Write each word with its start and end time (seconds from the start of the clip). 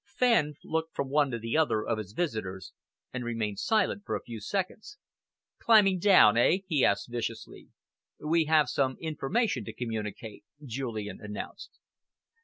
Fenn 0.07 0.55
looked 0.63 0.95
from 0.95 1.09
one 1.09 1.29
to 1.29 1.37
the 1.37 1.55
other 1.55 1.85
of 1.85 1.99
his 1.99 2.13
visitors 2.13 2.73
and 3.13 3.23
remained 3.23 3.59
silent 3.59 4.01
for 4.03 4.15
a 4.15 4.23
few 4.23 4.39
seconds. 4.39 4.97
"Climbing 5.59 5.99
down, 5.99 6.37
eh?" 6.37 6.61
he 6.65 6.83
asked 6.83 7.11
viciously. 7.11 7.69
"We 8.19 8.45
have 8.45 8.67
some 8.67 8.97
information 8.99 9.63
to 9.65 9.73
communicate," 9.75 10.43
Julian 10.65 11.19
announced. 11.21 11.77